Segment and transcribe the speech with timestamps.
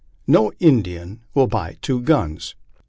[0.25, 2.55] No Indian will buy two guns.